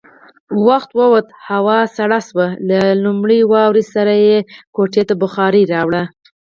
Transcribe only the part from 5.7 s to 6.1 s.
راوړه.